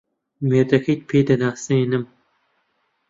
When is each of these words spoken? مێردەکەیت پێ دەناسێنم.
مێردەکەیت 0.49 1.01
پێ 1.09 1.19
دەناسێنم. 1.29 2.03